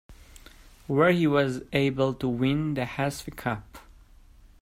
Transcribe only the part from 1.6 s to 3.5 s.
able to win the Hazfi